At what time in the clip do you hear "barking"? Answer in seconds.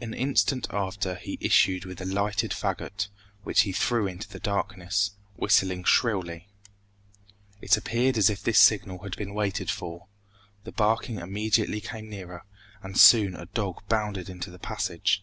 10.72-11.20